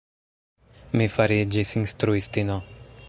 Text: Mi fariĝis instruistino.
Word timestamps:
Mi 1.01 1.07
fariĝis 1.17 1.75
instruistino. 1.83 2.57